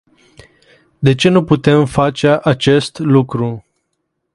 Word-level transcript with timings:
De 0.99 1.13
ce 1.15 1.29
nu 1.29 1.43
putem 1.43 1.85
face 1.85 2.39
acest 2.43 2.99
lucru? 2.99 3.65